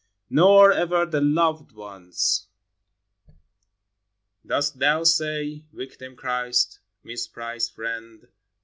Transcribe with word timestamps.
Nor 0.31 0.71
ever 0.71 1.05
the 1.05 1.21
"Loved 1.21 1.73
Once" 1.73 2.47
Dost 4.43 4.79
Thou 4.79 5.03
say, 5.03 5.63
Victim 5.71 6.15
Christ, 6.15 6.79
misprized 7.03 7.71
friend. 7.73 8.27